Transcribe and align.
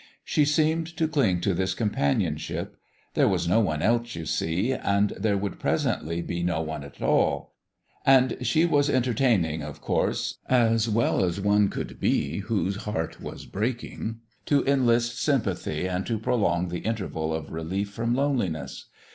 She 0.25 0.45
seemed 0.45 0.87
to 0.97 1.07
cling 1.07 1.41
to 1.41 1.53
this 1.53 1.75
companionship: 1.75 2.75
there 3.13 3.27
was 3.27 3.47
no 3.47 3.59
one 3.59 3.83
else, 3.83 4.15
you 4.15 4.25
see, 4.25 4.73
and 4.73 5.11
there 5.11 5.37
would 5.37 5.59
presently 5.59 6.23
be 6.23 6.41
no 6.41 6.59
one 6.63 6.83
at 6.83 7.03
all; 7.03 7.53
and 8.03 8.35
she 8.41 8.65
was 8.65 8.89
enter 8.89 9.11
PICK 9.11 9.21
AND 9.21 9.45
SHOYEL 9.45 9.51
49 9.59 9.59
taining, 9.61 9.69
of 9.69 9.81
course 9.81 10.39
as 10.49 10.89
well 10.89 11.23
as 11.23 11.39
one 11.39 11.69
could 11.69 11.99
be 11.99 12.39
whose 12.39 12.77
heart 12.77 13.21
was 13.21 13.45
breaking 13.45 14.21
to 14.47 14.65
enlist 14.65 15.21
sympathy 15.21 15.85
and 15.87 16.03
to 16.07 16.17
prolong 16.17 16.69
the 16.69 16.79
interval 16.79 17.31
of 17.31 17.51
relief 17.51 17.91
from 17.91 18.15
loneli 18.15 18.49
ness. 18.49 18.85